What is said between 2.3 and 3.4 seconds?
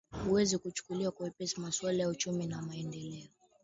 na maendeleo